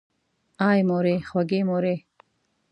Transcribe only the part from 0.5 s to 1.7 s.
آی مورې خوږې